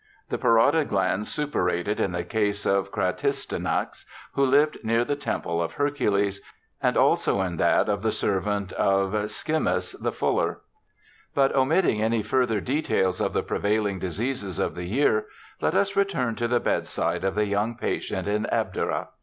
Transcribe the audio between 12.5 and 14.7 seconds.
details of the prevailing diseases